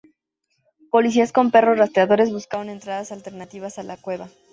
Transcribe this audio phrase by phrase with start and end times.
[0.89, 4.31] Policías con perros rastreadores buscaron entradas alternativas a la cueva.